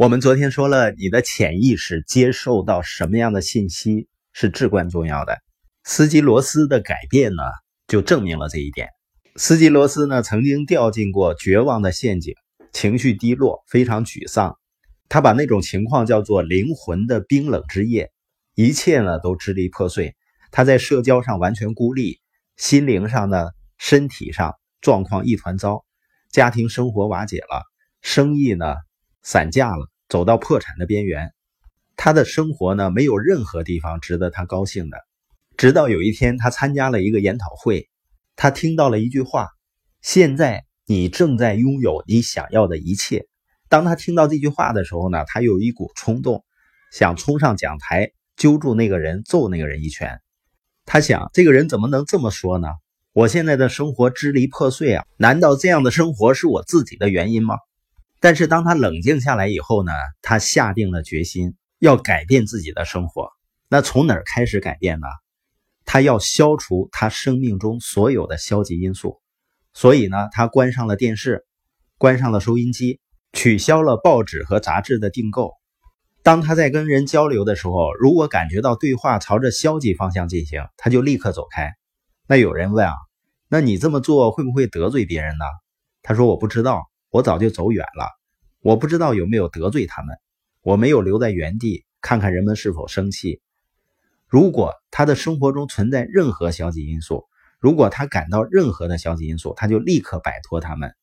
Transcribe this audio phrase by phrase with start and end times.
[0.00, 5.36] 我们昨天说了，你的潜意识接受到什么样的信息是至关重要的。
[5.84, 7.42] 斯基罗斯的改变呢，
[7.86, 8.88] 就证明了这一点。
[9.36, 12.32] 斯基罗斯呢，曾经掉进过绝望的陷阱，
[12.72, 14.56] 情绪低落，非常沮丧。
[15.10, 18.10] 他把那种情况叫做灵魂的冰冷之夜，
[18.54, 20.16] 一切呢都支离破碎。
[20.50, 22.20] 他在社交上完全孤立，
[22.56, 25.84] 心灵上呢，身体上状况一团糟，
[26.32, 27.64] 家庭生活瓦解了，
[28.00, 28.76] 生意呢。
[29.22, 31.32] 散架了，走到破产的边缘。
[31.96, 34.98] 他的生活呢，没有任何地方值得他高兴的。
[35.56, 37.88] 直到有一天，他参加了一个研讨会，
[38.36, 39.48] 他听到了一句话
[40.00, 43.26] ：“现在你正在拥有你想要的一切。”
[43.68, 46.44] 当他听到这句话的时候呢，他有一股冲动，
[46.90, 50.20] 想冲上讲台，揪住那个人，揍那个人一拳。
[50.86, 52.68] 他想，这个人怎么能这么说呢？
[53.12, 55.04] 我现在的生活支离破碎啊！
[55.18, 57.56] 难道这样的生活是我自己的原因吗？
[58.20, 63.30] 但是当他冷静下来以后呢，他下定了决心要改变自己的生活。
[63.68, 65.06] 那从哪儿开始改变呢？
[65.86, 69.20] 他要消除他生命中所有的消极因素。
[69.72, 71.46] 所以呢，他关上了电视，
[71.96, 73.00] 关上了收音机，
[73.32, 75.52] 取消了报纸和杂志的订购。
[76.22, 81.72] 当他在跟人交流的时候，如果感觉到对话朝着消极方向进行，他就立刻走开。
[82.26, 82.92] 那有人问啊，
[83.48, 85.44] 那你这么做会不会得罪别人呢？
[86.02, 86.89] 他说我不知道。
[87.10, 88.08] 我早就走远了，
[88.60, 90.16] 我不知道有没有得罪他们，
[90.62, 93.40] 我没有留在原地看看人们是否生气。
[94.28, 97.26] 如果他的生活中存在任何消极因素，
[97.58, 100.94] 如果他感到任何的消极因素，他就立刻摆脱他们。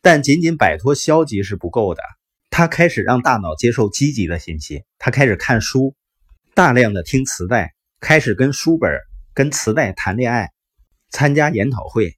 [0.00, 2.02] 但仅仅摆脱消极是不够的，
[2.48, 4.84] 他开始让大脑接受积极的信息。
[4.98, 5.94] 他开始看书，
[6.54, 8.90] 大量的听磁带，开始跟书本、
[9.34, 10.50] 跟磁带谈恋爱，
[11.10, 12.16] 参加研讨会。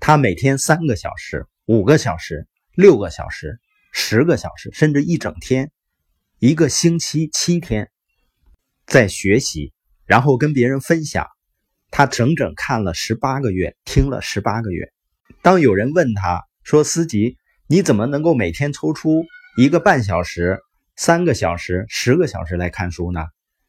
[0.00, 1.46] 他每天三个小时。
[1.70, 3.60] 五个小时、六个小时、
[3.92, 5.70] 十个小时，甚至一整天，
[6.40, 7.92] 一个星期七天，
[8.86, 9.72] 在学习，
[10.04, 11.28] 然后跟别人分享。
[11.92, 14.92] 他整整看了十八个月，听了十八个月。
[15.42, 17.36] 当有人问他说：“思吉，
[17.68, 19.24] 你怎么能够每天抽出
[19.56, 20.58] 一个半小时、
[20.96, 23.26] 三个小时、十个小时来看书呢？”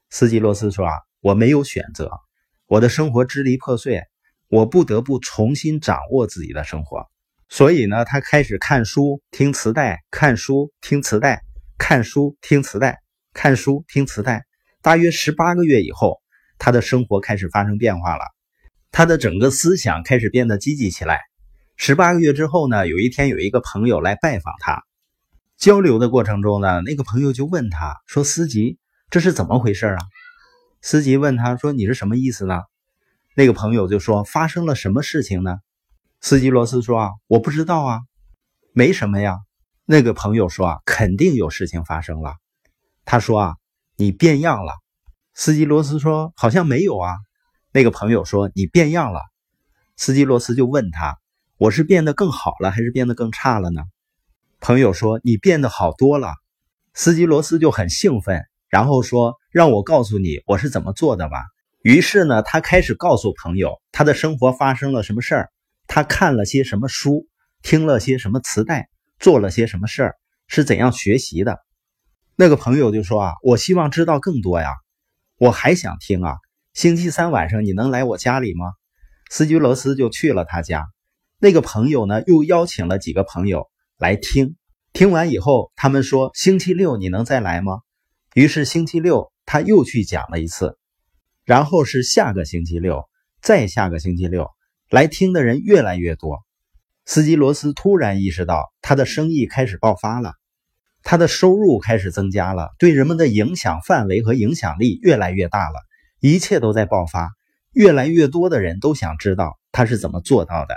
[0.10, 2.10] 斯基罗斯说：“啊，我没有选择，
[2.66, 4.02] 我的生活支离破碎，
[4.48, 7.06] 我不得不重新掌握自己的生活。”
[7.54, 11.42] 所以呢，他开始看书、听磁带，看书、听磁带，
[11.78, 13.02] 看书、听磁带，
[13.34, 14.46] 看书、听磁带。
[14.82, 16.22] 大约十八个月以后，
[16.58, 18.24] 他的生活开始发生变化了，
[18.90, 21.20] 他的整个思想开始变得积极起来。
[21.76, 24.86] 十八个月之后呢，有一天有一个朋友来拜访他，
[25.58, 28.80] 交流的过程中呢，那个朋友就问他说：“司机，
[29.10, 29.98] 这是怎么回事啊？”
[30.82, 32.62] 司机问他说：“你是什么意思呢？”
[33.36, 35.58] 那个朋友就说：“发生了什么事情呢？”
[36.24, 38.02] 斯基罗斯说：“啊，我不知道啊，
[38.74, 39.40] 没什么呀。”
[39.86, 42.36] 那个朋友说：“啊，肯定有事情发生了。”
[43.06, 43.56] 他说：“啊，
[43.98, 44.74] 你变样了。”
[45.34, 47.16] 斯基罗斯说：“好像没有啊。”
[47.74, 49.22] 那个朋友说：“你变样了。”
[49.98, 51.18] 斯基罗斯就问他
[51.58, 53.82] ：“我是变得更好了，还是变得更差了呢？”
[54.62, 56.36] 朋友说：“你变得好多了。”
[56.94, 61.38] 斯基罗斯就很兴奋，然后说：“让我告诉你我是怎么做的吧。”
[61.82, 65.50] 于是呢，他开始告诉朋友他的生活发生了什么事儿。
[65.94, 67.28] 他看了些什么书，
[67.62, 68.88] 听了些什么磁带，
[69.20, 70.16] 做了些什么事儿，
[70.48, 71.60] 是怎样学习的？
[72.38, 74.70] 那个朋友就说啊，我希望知道更多呀，
[75.38, 76.38] 我还想听啊。
[76.74, 78.68] 星期三晚上你能来我家里吗？
[79.30, 80.88] 斯基罗斯就去了他家。
[81.40, 84.56] 那个朋友呢，又邀请了几个朋友来听。
[84.94, 87.80] 听完以后，他们说星期六你能再来吗？
[88.34, 90.78] 于是星期六他又去讲了一次，
[91.44, 93.10] 然后是下个星期六，
[93.42, 94.50] 再下个星期六。
[94.92, 96.44] 来听的人越来越多，
[97.06, 100.34] 斯基罗斯突然意识到他的生意开始爆发了，
[101.02, 105.80] 他的收入开始增加了，对人们的影响范围和影响力越来越大了，
[106.20, 107.30] 一切都在爆发，
[107.72, 110.76] 越来越多的人都想知道他是怎么做到的。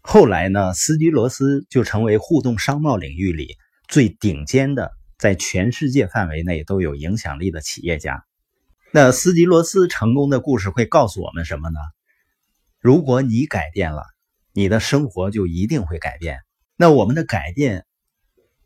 [0.00, 8.24] 后来呢，斯基罗斯就成为互动商贸领域里最顶尖的，在全世界范围内都有影响力的企业家。
[8.90, 11.78] 那斯基罗斯成功的故事会告诉我们什么呢？
[12.80, 14.02] 如果你改变了，
[14.54, 16.40] 你的生活就一定会改变。
[16.76, 17.84] 那我们的改变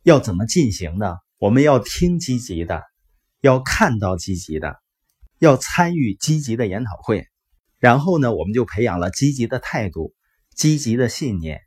[0.03, 1.17] 要怎么进行呢？
[1.37, 2.81] 我们要听积极的，
[3.41, 4.79] 要看到积极的，
[5.37, 7.27] 要参与积极的研讨会。
[7.77, 10.15] 然后呢，我们就培养了积极的态度、
[10.55, 11.59] 积极的信念、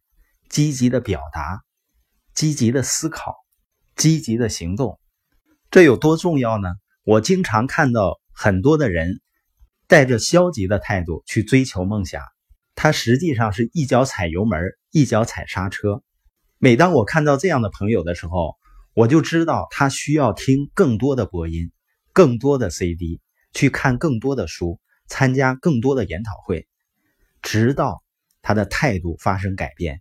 [0.49, 1.61] 积极的表达、
[2.33, 3.35] 积极的思考、
[3.95, 4.99] 积极的行动。
[5.71, 6.71] 这有多重要呢？
[7.05, 9.21] 我经常看到很多的人
[9.87, 12.23] 带着消极的态度去追求梦想。
[12.81, 16.05] 他实际上是一脚踩油门，一脚踩刹车。
[16.59, 18.55] 每当我看到这样的朋友的时候，
[18.95, 21.73] 我就知道他需要听更多的播音，
[22.13, 23.21] 更多的 CD，
[23.53, 24.79] 去看更多的书，
[25.09, 26.69] 参加更多的研讨会，
[27.43, 28.05] 直到
[28.43, 30.01] 他的态度发生改变。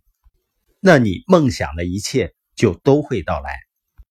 [0.78, 3.58] 那你梦想的一切就都会到来。